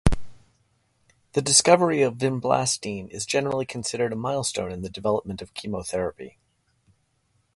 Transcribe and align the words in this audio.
The 1.33 1.43
discovery 1.43 2.01
of 2.01 2.15
vinblastine 2.17 3.07
is 3.11 3.23
generally 3.27 3.67
considered 3.67 4.11
a 4.11 4.15
milestone 4.15 4.71
in 4.71 4.81
the 4.81 4.89
development 4.89 5.43
of 5.43 5.53
chemotherapy. 5.53 6.39